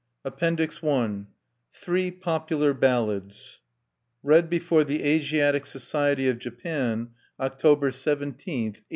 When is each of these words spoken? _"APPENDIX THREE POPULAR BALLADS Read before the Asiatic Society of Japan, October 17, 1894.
_"APPENDIX 0.25 0.79
THREE 1.75 2.09
POPULAR 2.09 2.73
BALLADS 2.73 3.61
Read 4.23 4.49
before 4.49 4.83
the 4.83 5.03
Asiatic 5.05 5.67
Society 5.67 6.27
of 6.27 6.39
Japan, 6.39 7.11
October 7.39 7.91
17, 7.91 8.29
1894. 8.29 8.85